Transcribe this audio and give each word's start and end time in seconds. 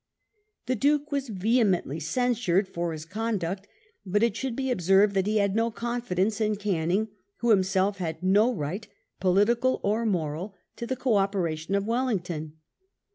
The 0.65 0.73
Duke 0.75 1.11
was 1.11 1.29
vehemently 1.29 1.99
censured 1.99 2.67
for 2.67 2.91
his 2.91 3.05
conduct, 3.05 3.67
but 4.03 4.23
it 4.23 4.35
should 4.35 4.55
be 4.55 4.71
observed 4.71 5.13
that 5.13 5.27
he 5.27 5.37
had 5.37 5.55
no 5.55 5.69
confidence 5.69 6.41
in 6.41 6.55
Canning, 6.55 7.09
who 7.41 7.51
himself 7.51 7.99
had 7.99 8.23
no 8.23 8.51
right, 8.51 8.87
poHtical 9.21 9.79
or 9.83 10.07
moral, 10.07 10.55
to 10.77 10.87
the 10.87 10.95
co 10.95 11.17
opera 11.17 11.55
tion 11.55 11.75
of 11.75 11.85
Wellington. 11.85 12.53